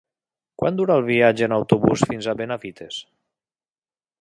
Quant 0.61 0.77
dura 0.79 0.95
el 1.01 1.05
viatge 1.09 1.45
en 1.49 1.53
autobús 1.57 2.07
fins 2.13 2.31
a 2.31 2.35
Benavites? 2.43 2.99